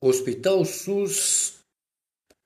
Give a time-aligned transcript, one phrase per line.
[0.00, 1.60] Hospital SUS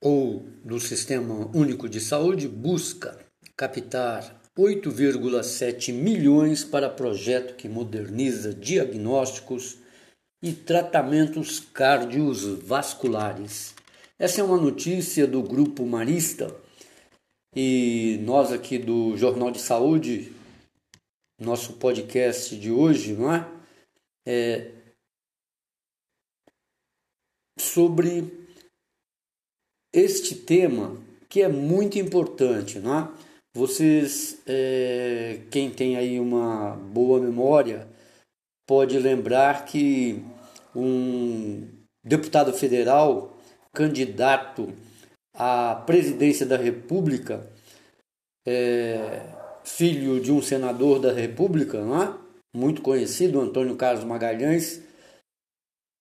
[0.01, 3.19] ou do Sistema Único de Saúde busca
[3.57, 9.79] captar 8,7 milhões para projeto que moderniza diagnósticos
[10.41, 13.75] e tratamentos cardiovasculares.
[14.17, 16.55] Essa é uma notícia do Grupo Marista
[17.53, 20.31] e nós aqui do Jornal de Saúde,
[21.37, 23.45] nosso podcast de hoje, não é?
[24.25, 24.71] é
[27.59, 28.31] sobre
[29.93, 30.97] este tema
[31.29, 33.11] que é muito importante, não é?
[33.53, 37.87] Vocês, é, quem tem aí uma boa memória,
[38.65, 40.23] pode lembrar que
[40.73, 41.67] um
[42.03, 43.37] deputado federal
[43.73, 44.73] candidato
[45.33, 47.51] à presidência da República,
[48.45, 49.25] é,
[49.65, 52.57] filho de um senador da República, é?
[52.57, 54.81] muito conhecido, Antônio Carlos Magalhães,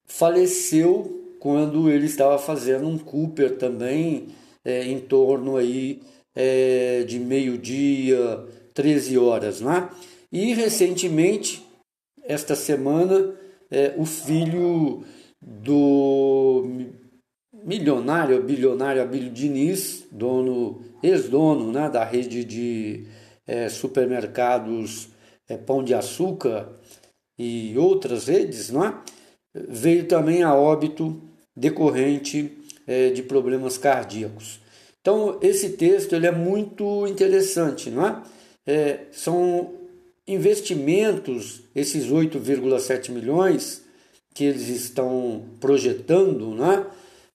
[0.06, 4.28] faleceu quando ele estava fazendo um Cooper também
[4.62, 6.02] é, em torno aí
[6.36, 9.88] é, de meio-dia, 13 horas, né?
[10.30, 11.66] E recentemente,
[12.22, 13.34] esta semana,
[13.70, 15.02] é, o filho
[15.40, 16.90] do
[17.52, 23.06] milionário, bilionário Abílio Diniz, dono, ex-dono né, da rede de
[23.46, 25.08] é, supermercados
[25.48, 26.70] é, Pão de Açúcar
[27.38, 28.94] e outras redes, não é?
[29.52, 31.20] veio também a óbito
[31.56, 34.60] decorrente é, de problemas cardíacos.
[35.00, 38.22] Então, esse texto ele é muito interessante, não é?
[38.66, 39.74] é são
[40.26, 43.82] investimentos, esses 8,7 milhões
[44.34, 46.86] que eles estão projetando, né?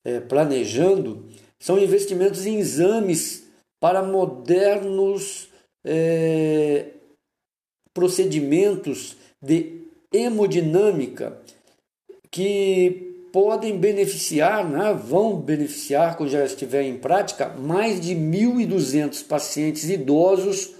[0.04, 1.26] É, planejando,
[1.60, 3.48] são investimentos em exames
[3.80, 5.50] para modernos
[5.84, 6.92] é,
[7.92, 9.82] procedimentos de
[10.14, 11.42] hemodinâmica
[12.30, 19.90] que podem beneficiar, né, vão beneficiar, quando já estiver em prática, mais de 1.200 pacientes
[19.90, 20.74] idosos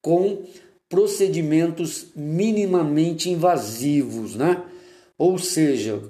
[0.00, 0.42] com
[0.88, 4.62] procedimentos minimamente invasivos, né?
[5.18, 6.02] ou seja,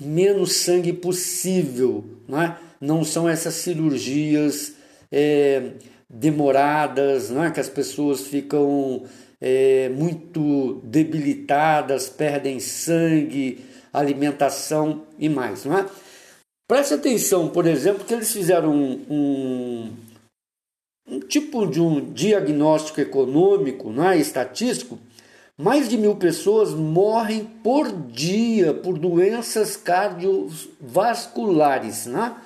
[0.00, 2.04] menos sangue possível.
[2.28, 2.56] Né?
[2.80, 4.74] Não são essas cirurgias
[5.10, 5.72] é,
[6.08, 7.50] demoradas, né?
[7.50, 9.02] que as pessoas ficam
[9.40, 15.64] é, muito debilitadas, perdem sangue, alimentação e mais.
[15.64, 15.86] Não é?
[16.68, 19.92] Preste atenção, por exemplo, que eles fizeram um, um,
[21.08, 24.18] um tipo de um diagnóstico econômico, não é?
[24.18, 24.98] estatístico.
[25.56, 32.36] Mais de mil pessoas morrem por dia por doenças cardiovasculares, né?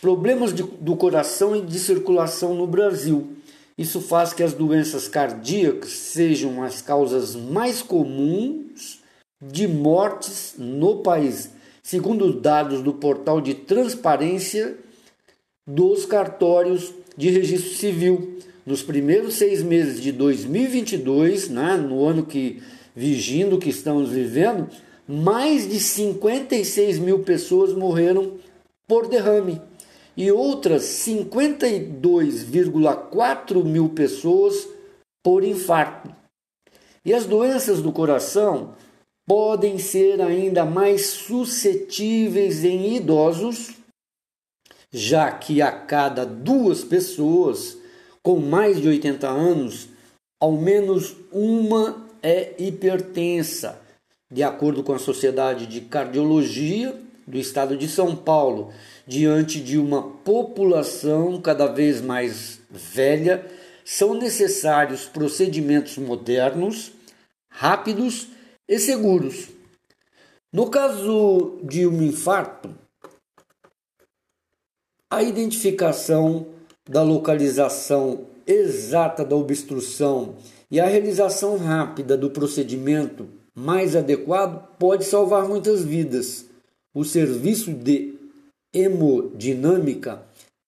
[0.00, 3.36] problemas de, do coração e de circulação no Brasil.
[3.76, 8.95] Isso faz que as doenças cardíacas sejam as causas mais comuns
[9.40, 11.50] de mortes no país,
[11.82, 14.78] segundo dados do portal de transparência
[15.66, 18.38] dos cartórios de registro civil.
[18.64, 22.62] Nos primeiros seis meses de 2022, né, no ano que
[22.94, 24.68] vigindo que estamos vivendo,
[25.06, 28.32] mais de 56 mil pessoas morreram
[28.88, 29.60] por derrame
[30.16, 34.66] e outras 52,4 mil pessoas
[35.22, 36.10] por infarto.
[37.04, 38.74] E as doenças do coração
[39.26, 43.74] podem ser ainda mais suscetíveis em idosos,
[44.92, 47.76] já que a cada duas pessoas
[48.22, 49.88] com mais de 80 anos,
[50.40, 53.80] ao menos uma é hipertensa,
[54.30, 58.72] de acordo com a Sociedade de Cardiologia do Estado de São Paulo,
[59.06, 63.44] diante de uma população cada vez mais velha,
[63.84, 66.92] são necessários procedimentos modernos,
[67.48, 68.28] rápidos
[68.68, 69.48] e seguros.
[70.52, 72.70] No caso de um infarto,
[75.10, 76.46] a identificação
[76.88, 80.36] da localização exata da obstrução
[80.70, 86.46] e a realização rápida do procedimento mais adequado pode salvar muitas vidas.
[86.94, 88.14] O serviço de
[88.72, 90.22] hemodinâmica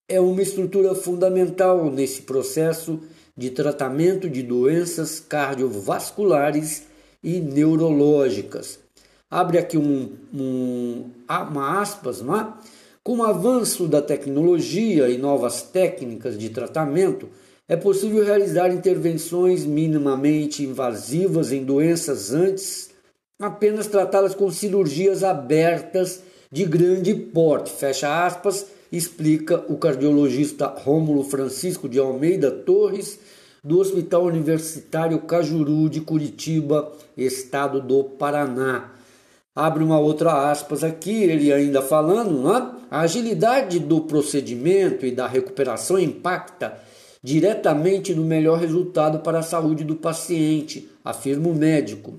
[0.09, 3.01] é uma estrutura fundamental nesse processo
[3.37, 6.87] de tratamento de doenças cardiovasculares
[7.23, 8.79] e neurológicas.
[9.31, 12.53] Abre aqui um, um, uma aspas, não é?
[13.03, 17.29] Com o avanço da tecnologia e novas técnicas de tratamento,
[17.69, 22.89] é possível realizar intervenções minimamente invasivas em doenças antes
[23.41, 31.89] apenas tratá-las com cirurgias abertas de grande porte, fecha aspas, explica o cardiologista Rômulo Francisco
[31.89, 33.19] de Almeida Torres,
[33.63, 38.93] do Hospital Universitário Cajuru de Curitiba, estado do Paraná.
[39.55, 42.71] Abre uma outra aspas aqui, ele ainda falando, né?
[42.91, 46.79] a agilidade do procedimento e da recuperação impacta
[47.23, 52.15] diretamente no melhor resultado para a saúde do paciente, afirma o médico.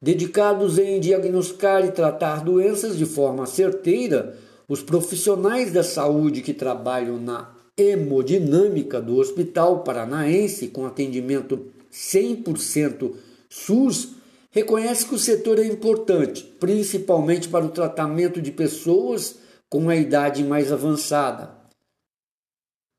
[0.00, 4.36] Dedicados em diagnosticar e tratar doenças de forma certeira,
[4.68, 13.14] os profissionais da saúde que trabalham na hemodinâmica do Hospital Paranaense com atendimento 100%
[13.48, 14.16] SUS
[14.50, 19.36] reconhece que o setor é importante, principalmente para o tratamento de pessoas
[19.68, 21.50] com a idade mais avançada.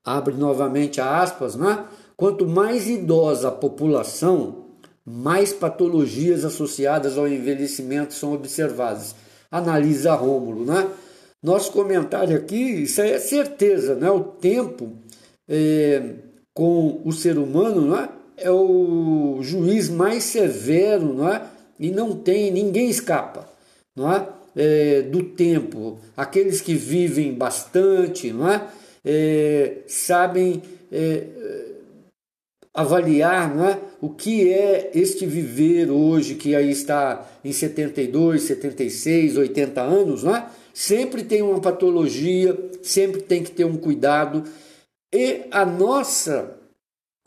[0.06, 1.86] Abre novamente aspas, né?
[2.16, 4.68] Quanto mais idosa a população,
[5.06, 9.16] mais patologias associadas ao envelhecimento são observadas.
[9.50, 10.90] Analisa Rômulo, né?
[11.44, 14.10] Nosso comentário aqui, isso é certeza, né?
[14.10, 14.94] O tempo
[15.48, 16.16] é,
[16.54, 18.10] com o ser humano, né?
[18.38, 21.44] é o juiz mais severo, não é?
[21.80, 23.50] E não tem, ninguém escapa,
[23.96, 24.28] não é?
[24.56, 26.00] é do tempo.
[26.16, 28.68] Aqueles que vivem bastante, não é?
[29.04, 30.62] é sabem
[30.92, 31.24] é,
[32.74, 33.80] avaliar, não é?
[34.00, 40.36] O que é este viver hoje que aí está em 72, 76, 80 anos, não
[40.36, 40.48] é?
[40.78, 44.44] Sempre tem uma patologia, sempre tem que ter um cuidado.
[45.12, 46.56] E a nossa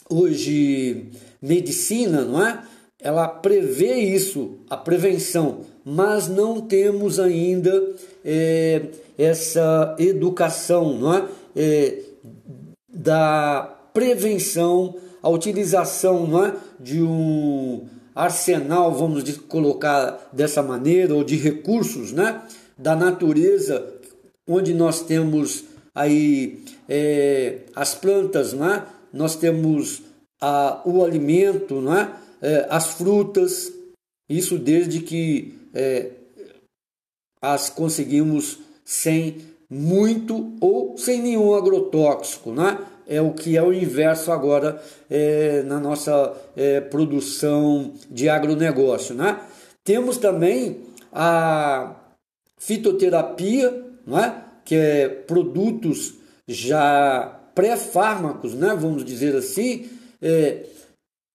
[0.09, 1.09] hoje
[1.43, 2.63] medicina, não é?
[3.03, 7.93] Ela prevê isso, a prevenção, mas não temos ainda
[8.25, 8.83] é,
[9.19, 11.29] essa educação, não é?
[11.57, 11.99] é?
[12.89, 13.63] Da
[13.93, 16.55] prevenção, a utilização, não é?
[16.79, 22.43] De um arsenal, vamos colocar dessa maneira, ou de recursos, né?
[22.81, 23.87] Da natureza,
[24.49, 28.87] onde nós temos aí é, as plantas, não é?
[29.13, 30.03] nós temos
[30.41, 32.11] a, o alimento, não é?
[32.41, 32.67] é?
[32.71, 33.71] as frutas,
[34.29, 36.11] isso desde que é,
[37.43, 39.39] as conseguimos sem
[39.69, 42.79] muito ou sem nenhum agrotóxico, né?
[43.07, 44.81] É o que é o inverso agora
[45.11, 49.41] é, na nossa é, produção de agronegócio, né?
[49.85, 50.81] Temos também
[51.13, 52.00] a
[52.61, 54.45] fitoterapia, né?
[54.65, 56.15] Que é produtos
[56.47, 59.89] já pré-fármacos, né, vamos dizer assim,
[60.23, 60.65] é,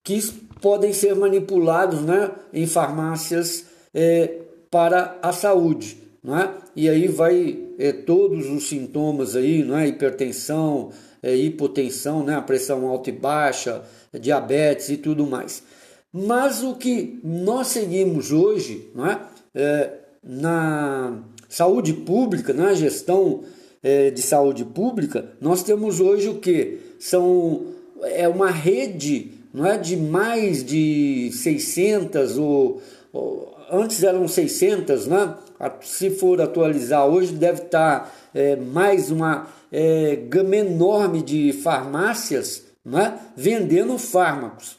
[0.04, 0.20] que
[0.62, 4.42] podem ser manipulados né, em farmácias é,
[4.72, 5.98] para a saúde.
[6.24, 6.52] Né?
[6.76, 10.92] E aí vai é, todos os sintomas aí, né, hipertensão,
[11.22, 13.84] é, hipotensão, né, a pressão alta e baixa,
[14.20, 15.64] diabetes e tudo mais.
[16.12, 19.20] Mas o que nós seguimos hoje né,
[19.54, 19.92] é,
[20.26, 23.44] na saúde pública, na gestão
[23.84, 26.80] é, de saúde pública, nós temos hoje o que?
[27.00, 27.68] São,
[28.02, 32.82] é uma rede não é, de mais de 600 ou,
[33.14, 35.36] ou antes eram 600, né?
[35.82, 43.18] se for atualizar hoje deve estar é, mais uma é, gama enorme de farmácias né?
[43.36, 44.78] vendendo fármacos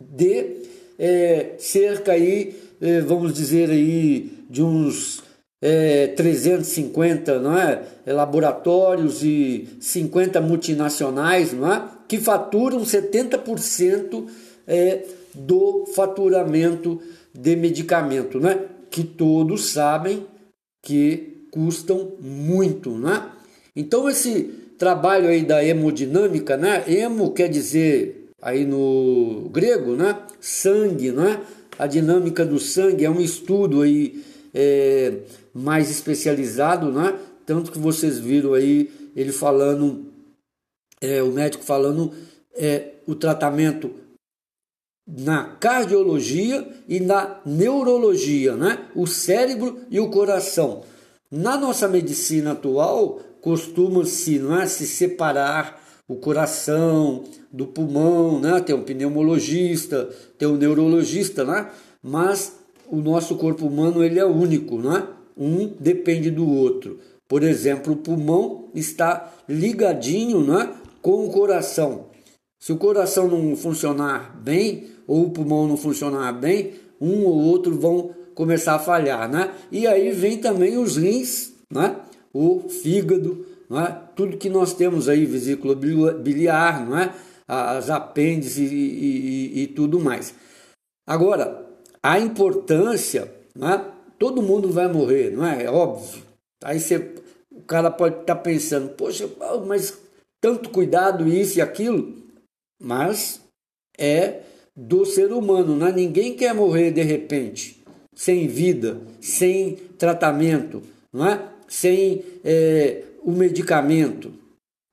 [0.00, 0.62] de
[0.98, 5.22] é, cerca aí, é, vamos dizer aí, de uns
[5.62, 7.82] é, 350 não é?
[8.06, 11.88] laboratórios e 50 multinacionais não é?
[12.06, 14.26] que faturam 70%
[14.66, 15.04] é,
[15.34, 17.00] do faturamento
[17.32, 18.60] de medicamento, né?
[18.90, 20.26] que todos sabem
[20.82, 22.90] que custam muito.
[22.90, 23.24] Né?
[23.74, 24.42] Então esse
[24.76, 26.84] trabalho aí da hemodinâmica, né?
[26.86, 30.18] hemo quer dizer aí no grego, né?
[30.38, 31.40] sangue, né?
[31.78, 34.22] a dinâmica do sangue é um estudo aí
[34.54, 35.20] é,
[35.54, 37.18] mais especializado, né?
[37.46, 40.06] Tanto que vocês viram aí ele falando,
[41.00, 42.12] é, o médico falando
[42.54, 43.90] é, o tratamento
[45.06, 48.86] na cardiologia e na neurologia, né?
[48.94, 50.84] O cérebro e o coração.
[51.30, 58.60] Na nossa medicina atual, costuma-se é, se separar o coração do pulmão, né?
[58.60, 61.70] Tem um pneumologista, tem um neurologista, né?
[62.02, 62.56] Mas
[62.92, 65.08] o nosso corpo humano ele é único, né?
[65.34, 66.98] Um depende do outro.
[67.26, 72.08] Por exemplo, o pulmão está ligadinho né, com o coração.
[72.60, 77.74] Se o coração não funcionar bem, ou o pulmão não funcionar bem, um ou outro
[77.80, 79.26] vão começar a falhar.
[79.26, 79.50] Né?
[79.70, 81.96] E aí vem também os rins, né?
[82.30, 84.02] o fígado, né?
[84.14, 87.14] tudo que nós temos aí, vesícula biliar, não é?
[87.48, 90.34] as apêndices e, e, e tudo mais.
[91.06, 91.61] Agora,
[92.02, 93.92] a importância, né?
[94.18, 95.64] todo mundo vai morrer, não é?
[95.64, 96.22] É óbvio.
[96.62, 97.14] Aí você,
[97.50, 99.28] o cara pode estar tá pensando, poxa,
[99.66, 99.98] mas
[100.40, 102.22] tanto cuidado, isso e aquilo.
[102.80, 103.40] Mas
[103.98, 104.40] é
[104.76, 105.92] do ser humano, né?
[105.92, 107.80] Ninguém quer morrer de repente.
[108.14, 110.82] sem vida, sem tratamento,
[111.12, 111.48] não é?
[111.72, 114.30] sem é, o medicamento,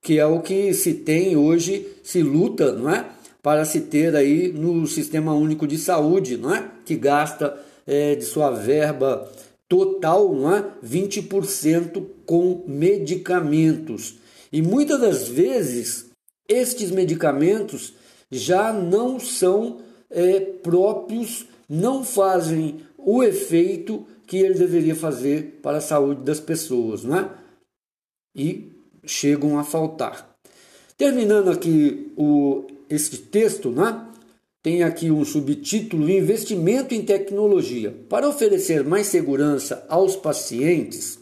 [0.02, 3.06] que é o que se tem hoje, se luta, não é?
[3.42, 6.70] Para se ter aí no Sistema Único de Saúde, não é?
[6.84, 9.30] Que gasta é, de sua verba
[9.68, 10.64] total, não é?
[10.84, 14.16] 20% com medicamentos.
[14.52, 16.10] E muitas das vezes
[16.48, 17.94] estes medicamentos
[18.30, 19.80] já não são
[20.10, 27.04] é, próprios, não fazem o efeito que ele deveria fazer para a saúde das pessoas,
[27.04, 27.30] não é?
[28.34, 28.72] E
[29.04, 30.36] chegam a faltar.
[30.96, 34.06] Terminando aqui o, esse texto, né?
[34.62, 37.94] tem aqui um subtítulo: Investimento em tecnologia.
[38.08, 41.18] Para oferecer mais segurança aos pacientes,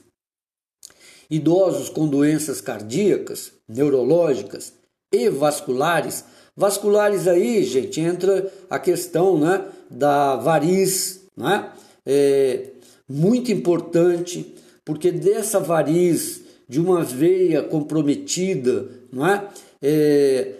[1.30, 4.72] idosos com doenças cardíacas, neurológicas
[5.12, 6.24] e vasculares.
[6.56, 11.72] Vasculares aí, gente, entra a questão né, da variz, né?
[12.04, 12.70] É
[13.08, 19.48] muito importante, porque dessa variz de uma veia comprometida, não é?
[19.80, 20.57] é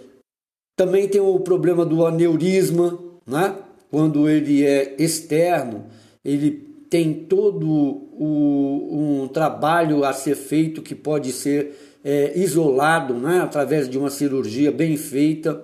[0.79, 3.53] também tem o problema do aneurisma, é?
[3.91, 5.87] quando ele é externo,
[6.23, 6.51] ele
[6.89, 13.39] tem todo o, um trabalho a ser feito que pode ser é, isolado é?
[13.39, 15.61] através de uma cirurgia bem feita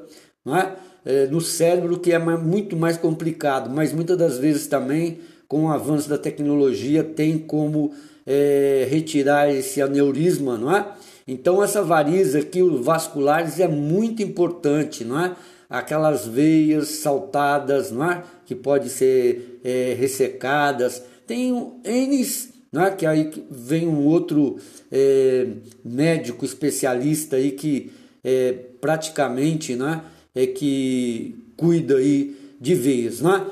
[0.47, 0.71] é?
[1.05, 5.71] É, no cérebro, que é muito mais complicado, mas muitas das vezes também, com o
[5.71, 7.93] avanço da tecnologia, tem como
[8.27, 10.85] é, retirar esse aneurisma, não é?
[11.27, 15.35] Então essa variz aqui, os vasculares, é muito importante, não é?
[15.67, 18.23] Aquelas veias saltadas, não é?
[18.45, 21.01] Que podem ser é, ressecadas.
[21.25, 21.49] Tem
[21.83, 22.27] N,
[22.71, 22.91] não é?
[22.91, 24.57] Que aí vem um outro
[24.91, 25.47] é,
[25.83, 27.91] médico especialista aí que
[28.23, 30.03] é, praticamente, não é?
[30.35, 33.45] É que cuida aí de veias, não é?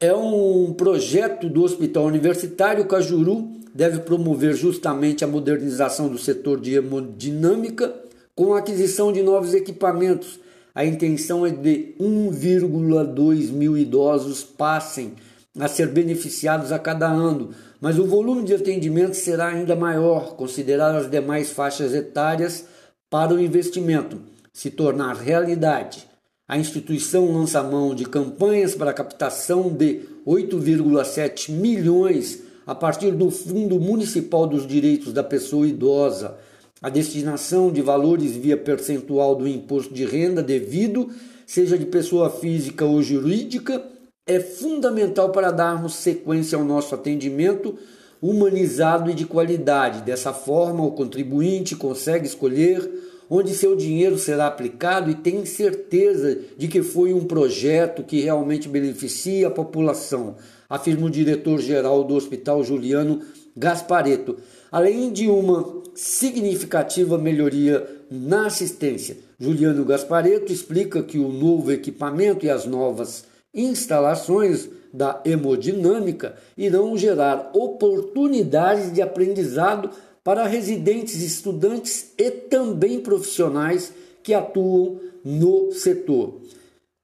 [0.00, 6.74] É um projeto do Hospital Universitário Cajuru deve promover justamente a modernização do setor de
[6.74, 7.94] hemodinâmica
[8.34, 10.40] com a aquisição de novos equipamentos.
[10.74, 15.14] A intenção é de 1,2 mil idosos passem
[15.58, 17.50] a ser beneficiados a cada ano,
[17.80, 22.64] mas o volume de atendimento será ainda maior, consideradas as demais faixas etárias,
[23.10, 24.18] para o investimento
[24.52, 26.06] se tornar realidade.
[26.48, 33.30] A instituição lança mão de campanhas para a captação de 8,7 milhões a partir do
[33.30, 36.36] Fundo Municipal dos Direitos da Pessoa Idosa,
[36.80, 41.10] a destinação de valores via percentual do imposto de renda devido,
[41.46, 43.82] seja de pessoa física ou jurídica,
[44.26, 47.76] é fundamental para darmos sequência ao nosso atendimento
[48.20, 50.02] humanizado e de qualidade.
[50.02, 52.88] Dessa forma, o contribuinte consegue escolher
[53.28, 58.68] onde seu dinheiro será aplicado e tem certeza de que foi um projeto que realmente
[58.68, 60.36] beneficia a população,
[60.72, 63.20] afirma o diretor-geral do Hospital Juliano
[63.54, 64.38] Gaspareto,
[64.70, 69.18] além de uma significativa melhoria na assistência.
[69.38, 77.50] Juliano Gaspareto explica que o novo equipamento e as novas instalações da hemodinâmica irão gerar
[77.52, 79.90] oportunidades de aprendizado
[80.24, 86.40] para residentes, estudantes e também profissionais que atuam no setor.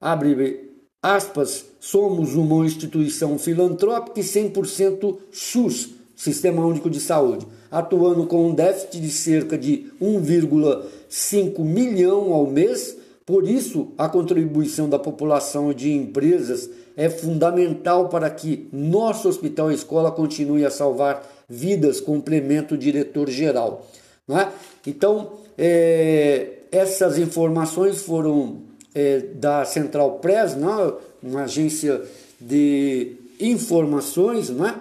[0.00, 0.67] Abre
[1.02, 8.54] aspas, somos uma instituição filantrópica e 100% SUS, Sistema Único de Saúde, atuando com um
[8.54, 12.96] déficit de cerca de 1,5 milhão ao mês.
[13.24, 19.70] Por isso, a contribuição da população e de empresas é fundamental para que nosso hospital
[19.70, 23.86] escola continue a salvar vidas, complemento o diretor-geral.
[24.28, 24.48] É?
[24.86, 28.67] Então, é, essas informações foram
[28.98, 32.02] é, da Central Press, não, uma agência
[32.40, 34.74] de informações, não é?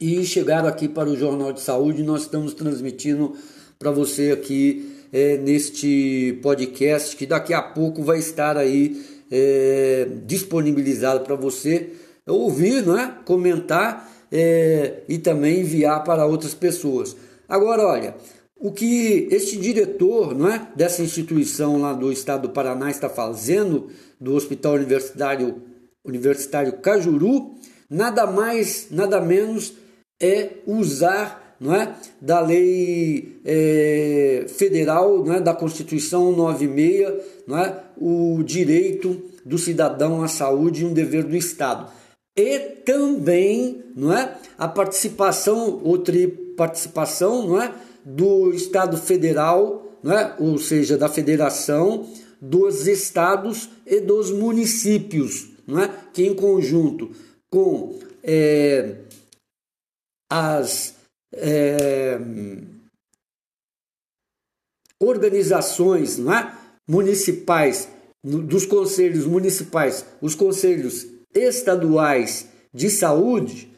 [0.00, 2.02] e chegaram aqui para o Jornal de Saúde.
[2.02, 3.34] Nós estamos transmitindo
[3.78, 11.20] para você aqui é, neste podcast que daqui a pouco vai estar aí é, disponibilizado
[11.20, 11.90] para você
[12.26, 13.14] ouvir, não é?
[13.26, 17.14] comentar é, e também enviar para outras pessoas.
[17.46, 18.14] Agora, olha,
[18.60, 23.88] o que este diretor não é, dessa instituição lá do estado do Paraná está fazendo,
[24.20, 25.62] do Hospital Universitário,
[26.04, 27.54] Universitário Cajuru,
[27.88, 29.72] nada mais, nada menos
[30.22, 37.82] é usar não é, da lei é, federal, não é, da Constituição 96, não é,
[37.98, 41.90] o direito do cidadão à saúde e um dever do Estado.
[42.36, 46.14] E também não é, a participação, outra
[46.56, 47.72] participação, não é,
[48.04, 50.34] do Estado Federal, né?
[50.38, 52.08] ou seja, da Federação,
[52.40, 56.08] dos estados e dos municípios, né?
[56.12, 57.10] que em conjunto
[57.50, 58.96] com é,
[60.30, 60.94] as
[61.34, 62.18] é,
[65.00, 66.56] organizações não é?
[66.88, 67.88] municipais,
[68.22, 73.70] dos conselhos municipais, os conselhos estaduais de saúde,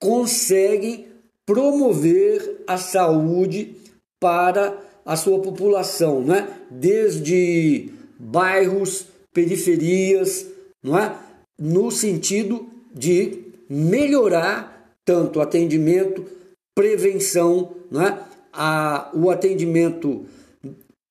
[0.00, 1.05] conseguem
[1.46, 3.76] promover a saúde
[4.20, 6.60] para a sua população, né?
[6.68, 10.46] desde bairros, periferias,
[10.82, 11.16] não é?
[11.58, 16.26] no sentido de melhorar tanto atendimento,
[16.74, 18.26] prevenção, não é?
[18.52, 20.26] a, o atendimento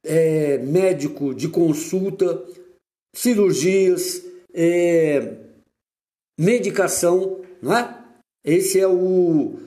[0.04, 2.44] é, médico de consulta,
[3.16, 4.22] cirurgias,
[4.54, 5.38] é,
[6.38, 8.04] medicação, não é?
[8.44, 9.65] Esse é o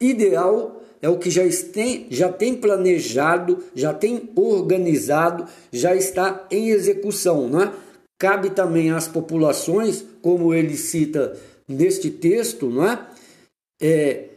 [0.00, 6.70] ideal, é o que já tem, já tem planejado, já tem organizado, já está em
[6.70, 7.72] execução, não é?
[8.18, 11.36] Cabe também às populações, como ele cita
[11.68, 13.06] neste texto, não é?
[13.80, 14.28] é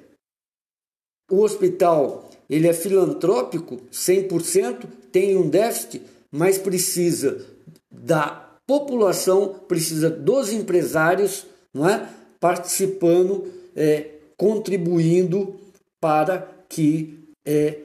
[1.32, 6.02] o hospital ele é filantrópico 100%, tem um déficit,
[6.32, 7.46] mas precisa
[7.92, 12.10] da população, precisa dos empresários, não é?
[12.40, 15.60] participando, é, contribuindo
[16.00, 17.78] para que é,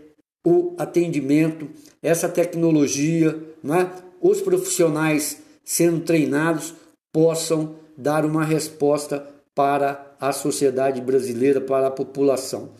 [0.46, 1.68] o atendimento,
[2.00, 3.90] essa tecnologia, não é?
[4.20, 6.72] os profissionais sendo treinados
[7.12, 12.70] possam dar uma resposta para a sociedade brasileira, para a população,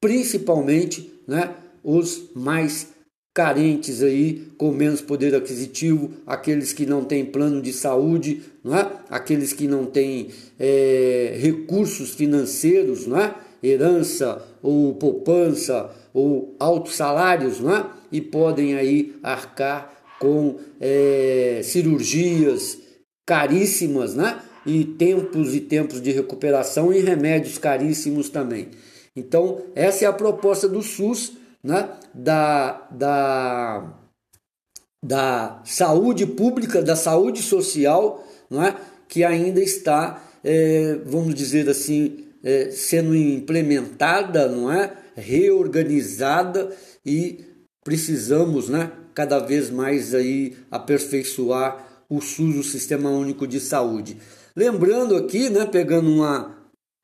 [0.00, 2.93] principalmente né, os mais
[3.34, 8.88] carentes aí, com menos poder aquisitivo, aqueles que não têm plano de saúde, não é?
[9.10, 13.34] aqueles que não têm é, recursos financeiros, não é?
[13.60, 17.84] herança ou poupança ou altos salários, não é?
[18.12, 22.78] e podem aí arcar com é, cirurgias
[23.26, 24.40] caríssimas, né?
[24.64, 28.68] e tempos e tempos de recuperação e remédios caríssimos também.
[29.16, 31.32] Então, essa é a proposta do SUS,
[31.62, 31.88] né?
[32.14, 33.92] Da, da,
[35.04, 38.76] da saúde pública, da saúde social, não é?
[39.08, 44.96] que ainda está, é, vamos dizer assim, é, sendo implementada, não é?
[45.16, 46.74] reorganizada
[47.04, 47.44] e
[47.84, 54.16] precisamos né, cada vez mais aí aperfeiçoar o SUS, o Sistema Único de Saúde.
[54.56, 56.56] Lembrando aqui, né, pegando uma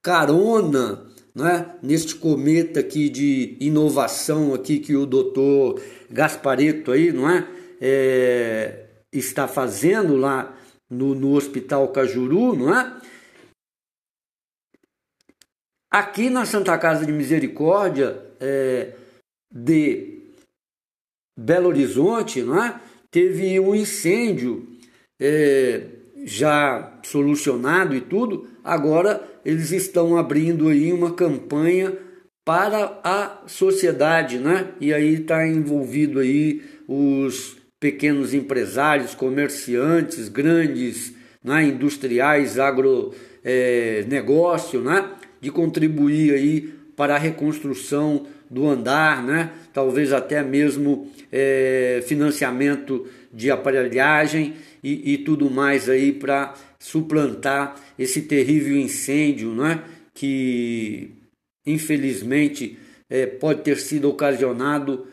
[0.02, 7.48] carona né, neste cometa aqui de inovação aqui que o doutor Gaspareto aí, não é,
[7.80, 10.56] é está fazendo lá
[10.88, 13.00] no, no Hospital Cajuru, não é?
[15.90, 18.94] Aqui na Santa Casa de Misericórdia é,
[19.52, 20.20] de
[21.36, 22.80] Belo Horizonte, não é?
[23.10, 24.68] teve um incêndio
[25.20, 31.96] é, já solucionado e tudo, agora eles estão abrindo aí uma campanha
[32.44, 34.68] para a sociedade, né?
[34.80, 41.64] E aí está envolvido aí os pequenos empresários, comerciantes, grandes, né?
[41.64, 45.10] industriais, agronegócio, é, negócio, né?
[45.40, 49.50] De contribuir aí para a reconstrução do andar, né?
[49.72, 58.22] Talvez até mesmo é, financiamento de aparelhagem e, e tudo mais aí para suplantar esse
[58.22, 59.84] terrível incêndio, né?
[60.14, 61.10] que
[61.66, 65.06] infelizmente é, pode ter sido ocasionado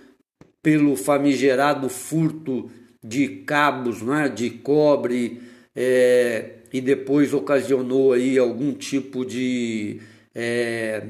[0.61, 2.69] pelo famigerado furto
[3.03, 4.29] de cabos né?
[4.29, 5.41] de cobre
[5.75, 9.99] é, e depois ocasionou aí algum tipo de
[10.33, 11.03] é,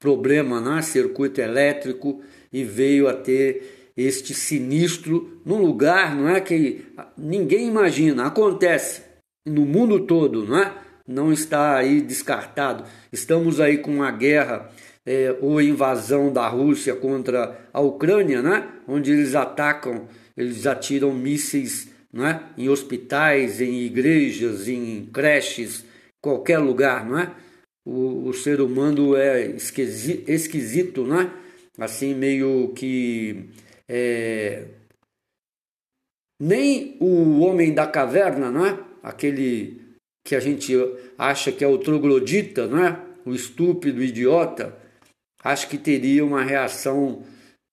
[0.00, 0.82] problema no né?
[0.82, 6.80] circuito elétrico e veio a ter este sinistro num lugar, não é que
[7.16, 9.02] ninguém imagina, acontece
[9.46, 10.72] no mundo todo, não é?
[11.06, 12.84] Não está aí descartado.
[13.12, 14.70] Estamos aí com uma guerra
[15.04, 18.68] é, ou invasão da Rússia contra a Ucrânia, né?
[18.86, 22.42] Onde eles atacam, eles atiram mísseis, não é?
[22.56, 25.84] Em hospitais, em igrejas, em creches,
[26.20, 27.32] qualquer lugar, não é?
[27.84, 31.30] O, o ser humano é esquisito, esquisito, não é?
[31.78, 33.48] Assim meio que
[33.88, 34.66] é,
[36.44, 38.76] nem o homem da caverna, não é?
[39.00, 39.80] Aquele
[40.26, 40.74] que a gente
[41.16, 43.00] acha que é o troglodita, não é?
[43.24, 44.76] O estúpido, idiota,
[45.44, 47.22] acho que teria uma reação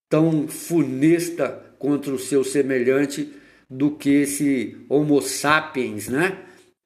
[0.07, 3.33] tão funesta contra o seu semelhante
[3.67, 6.37] do que esse Homo sapiens, né?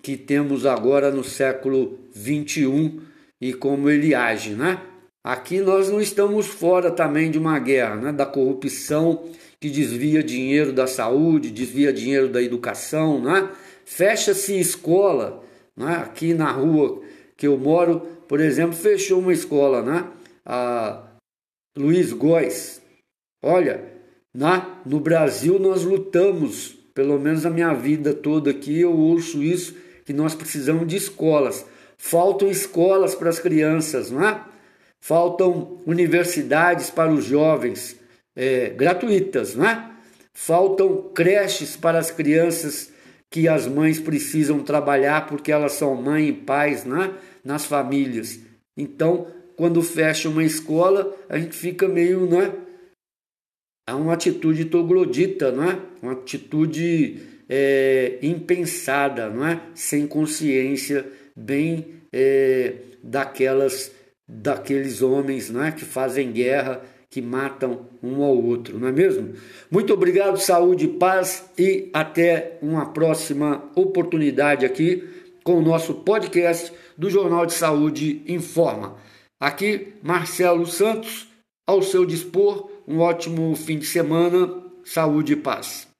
[0.01, 3.01] Que temos agora no século 21
[3.41, 4.81] e como ele age, né?
[5.21, 8.11] Aqui nós não estamos fora também de uma guerra, né?
[8.13, 9.29] da corrupção
[9.63, 13.21] que desvia dinheiro da saúde, desvia dinheiro da educação.
[13.21, 13.49] Né?
[13.85, 15.41] Fecha-se escola.
[15.73, 15.95] Né?
[16.03, 17.01] Aqui na rua
[17.37, 20.05] que eu moro, por exemplo, fechou uma escola, né?
[20.45, 21.01] A
[21.77, 22.81] Luiz Góes.
[23.41, 23.85] Olha,
[24.33, 29.77] na, no Brasil nós lutamos, pelo menos a minha vida toda aqui eu ouço isso,
[30.03, 31.65] que nós precisamos de escolas.
[31.97, 34.43] Faltam escolas para as crianças, não é?
[34.99, 38.02] Faltam universidades para os jovens,
[38.35, 39.91] é, gratuitas, não é?
[40.33, 42.91] Faltam creches para as crianças
[43.29, 48.39] que as mães precisam trabalhar porque elas são mãe e pais né, nas famílias.
[48.77, 52.53] Então, quando fecha uma escola, a gente fica meio, né?
[53.87, 55.79] É uma atitude troglodita, não é?
[56.01, 57.17] Uma atitude
[57.49, 59.61] é, impensada, não é?
[59.75, 63.91] Sem consciência, bem é, daquelas,
[64.27, 65.71] daqueles homens, não é?
[65.71, 66.81] Que fazem guerra
[67.13, 69.33] que matam um ao outro, não é mesmo?
[69.69, 75.07] Muito obrigado, saúde, paz e até uma próxima oportunidade aqui
[75.43, 78.95] com o nosso podcast do Jornal de Saúde Informa.
[79.39, 81.27] Aqui, Marcelo Santos,
[81.67, 85.92] ao seu dispor, um ótimo fim de semana, saúde e paz.